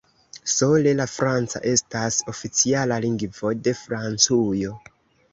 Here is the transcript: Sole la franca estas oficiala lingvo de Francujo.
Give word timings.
Sole 0.51 0.93
la 0.99 1.05
franca 1.15 1.59
estas 1.71 2.17
oficiala 2.33 2.97
lingvo 3.03 3.51
de 3.67 3.75
Francujo. 3.83 4.73